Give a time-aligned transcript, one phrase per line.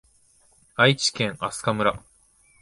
[0.77, 2.01] 愛知県飛島村